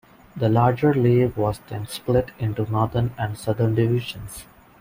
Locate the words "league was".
0.95-1.59